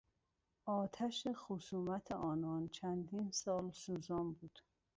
آتش 0.65 1.27
خصومت 1.35 2.11
آنان 2.11 2.67
چندین 2.69 3.31
سال 3.31 3.71
سوزان 3.71 4.33
بود. 4.33 4.59